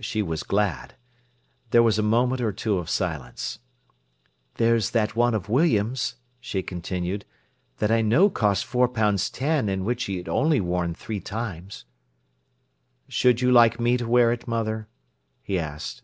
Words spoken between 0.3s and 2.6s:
glad. There was a moment or